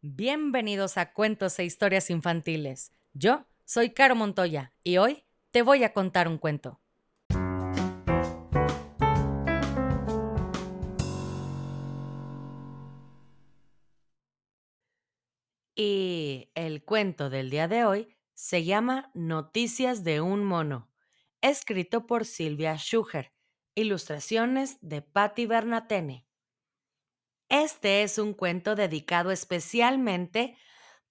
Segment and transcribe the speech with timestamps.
[0.00, 2.92] Bienvenidos a Cuentos e Historias Infantiles.
[3.14, 6.80] Yo soy Caro Montoya y hoy te voy a contar un cuento.
[15.74, 20.88] Y el cuento del día de hoy se llama Noticias de un mono,
[21.40, 23.32] escrito por Silvia Schucher,
[23.74, 26.27] ilustraciones de Patti Bernatene.
[27.48, 30.56] Este es un cuento dedicado especialmente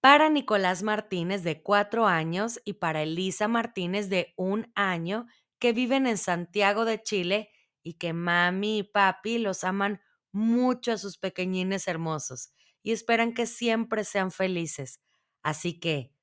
[0.00, 5.26] para Nicolás Martínez de cuatro años y para Elisa Martínez de un año
[5.58, 7.50] que viven en Santiago de Chile
[7.82, 10.00] y que mami y papi los aman
[10.32, 15.00] mucho a sus pequeñines hermosos y esperan que siempre sean felices.
[15.42, 16.14] Así que,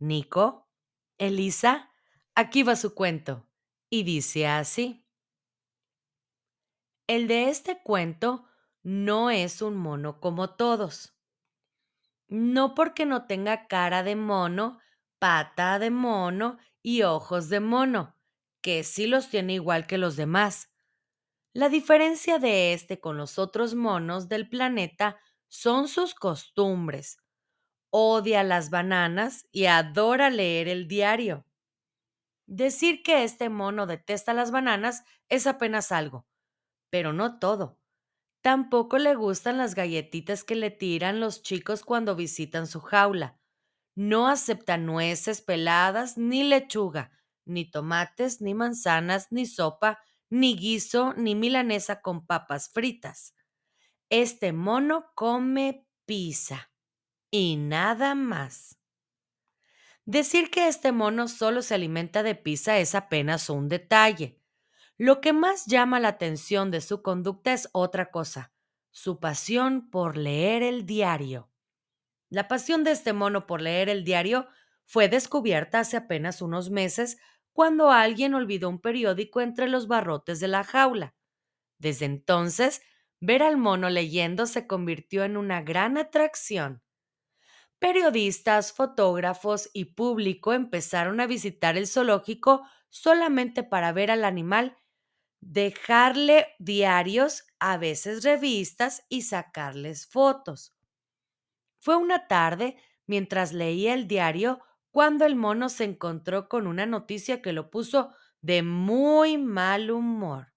[0.00, 0.68] Nico,
[1.18, 1.92] Elisa,
[2.34, 3.48] aquí va su cuento.
[3.90, 5.04] Y dice así.
[7.06, 8.47] El de este cuento
[8.82, 11.14] no es un mono como todos.
[12.28, 14.78] No porque no tenga cara de mono,
[15.18, 18.16] pata de mono y ojos de mono,
[18.60, 20.70] que sí los tiene igual que los demás.
[21.54, 27.18] La diferencia de este con los otros monos del planeta son sus costumbres.
[27.90, 31.46] Odia las bananas y adora leer el diario.
[32.46, 36.26] Decir que este mono detesta las bananas es apenas algo,
[36.90, 37.78] pero no todo.
[38.42, 43.38] Tampoco le gustan las galletitas que le tiran los chicos cuando visitan su jaula.
[43.96, 47.12] No acepta nueces peladas, ni lechuga,
[47.46, 53.34] ni tomates, ni manzanas, ni sopa, ni guiso, ni milanesa con papas fritas.
[54.10, 56.70] Este mono come pizza
[57.30, 58.78] y nada más.
[60.06, 64.37] Decir que este mono solo se alimenta de pizza es apenas un detalle.
[64.98, 68.52] Lo que más llama la atención de su conducta es otra cosa,
[68.90, 71.50] su pasión por leer el diario.
[72.30, 74.48] La pasión de este mono por leer el diario
[74.84, 77.18] fue descubierta hace apenas unos meses
[77.52, 81.14] cuando alguien olvidó un periódico entre los barrotes de la jaula.
[81.78, 82.82] Desde entonces,
[83.20, 86.82] ver al mono leyendo se convirtió en una gran atracción.
[87.78, 94.76] Periodistas, fotógrafos y público empezaron a visitar el zoológico solamente para ver al animal
[95.40, 100.74] dejarle diarios, a veces revistas y sacarles fotos.
[101.80, 102.76] Fue una tarde,
[103.06, 104.60] mientras leía el diario,
[104.90, 110.52] cuando el mono se encontró con una noticia que lo puso de muy mal humor.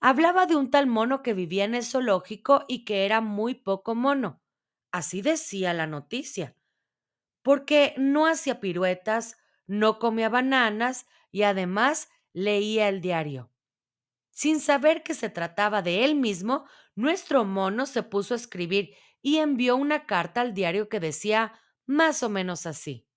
[0.00, 3.94] Hablaba de un tal mono que vivía en el zoológico y que era muy poco
[3.94, 4.42] mono.
[4.92, 6.56] Así decía la noticia.
[7.42, 13.50] Porque no hacía piruetas, no comía bananas y además leía el diario.
[14.36, 18.90] Sin saber que se trataba de él mismo, nuestro mono se puso a escribir
[19.22, 23.08] y envió una carta al diario que decía más o menos así.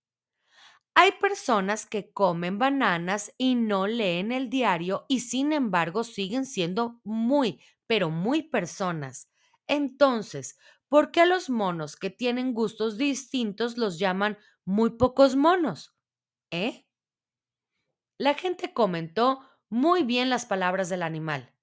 [0.96, 7.02] Hay personas que comen bananas y no leen el diario y sin embargo siguen siendo
[7.04, 9.30] muy, pero muy personas.
[9.68, 10.58] Entonces,
[10.88, 15.94] ¿por qué a los monos que tienen gustos distintos los llaman muy pocos monos?
[16.50, 16.86] ¿Eh?
[18.18, 21.54] La gente comentó muy bien las palabras del animal.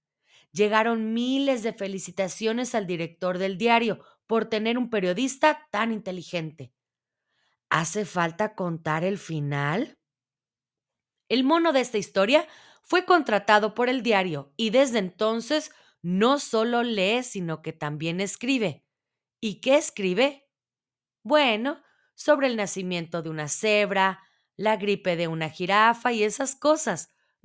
[0.53, 6.73] Llegaron miles de felicitaciones al director del diario por tener un periodista tan inteligente.
[7.69, 9.99] ¿Hace falta contar el final?
[11.29, 12.47] El mono de esta historia
[12.83, 18.85] fue contratado por el diario y desde entonces no solo lee, sino que también escribe.
[19.41, 20.49] ¿Y qué escribe?
[21.25, 21.83] Bueno,
[22.15, 24.23] sobre el nacimiento de una cebra,
[24.57, 27.11] la gripe de una jirafa y esas cosas,